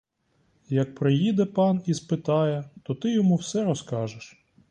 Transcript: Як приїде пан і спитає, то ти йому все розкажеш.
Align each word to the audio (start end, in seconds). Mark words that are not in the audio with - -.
Як 0.69 0.95
приїде 0.95 1.45
пан 1.45 1.81
і 1.85 1.93
спитає, 1.93 2.69
то 2.83 2.95
ти 2.95 3.13
йому 3.13 3.35
все 3.35 3.63
розкажеш. 3.63 4.45